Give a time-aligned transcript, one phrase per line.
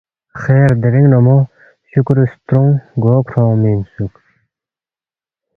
[0.41, 1.37] خیر دینگ نُو مو
[1.89, 2.71] شُوکُورُو ستونگ
[3.03, 4.13] گو کھروا اونگمی اِنسُوک